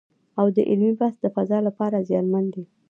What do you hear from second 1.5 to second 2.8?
لپاره زیانمن دی